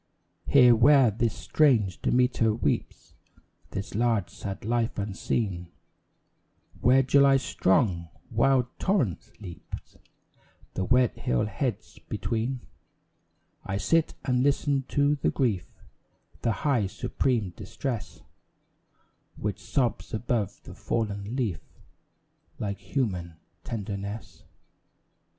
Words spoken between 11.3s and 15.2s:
heads between, I sit and listen to